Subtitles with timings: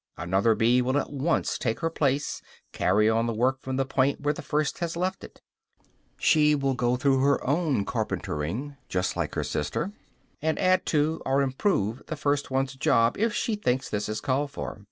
[0.17, 4.19] Another bee will at once take her place, carry on the work from the point
[4.19, 5.43] where the first has left it;
[6.17, 9.91] she will go through her own carpentering, just like her sister,
[10.41, 14.49] and add to or improve the first one's job if she thinks this is called
[14.49, 14.79] for.